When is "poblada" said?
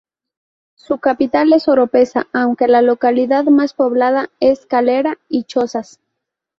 3.75-4.31